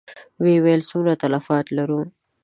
ويې 0.41 0.57
ويل: 0.63 0.81
څومره 0.89 1.13
تلفات 1.23 1.65
لرو؟ 1.77 2.01